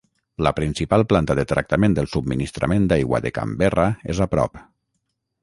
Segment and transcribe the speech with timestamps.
[0.45, 4.61] La principal planta de tractament del subministrament d'aigua de Canberra és a prop.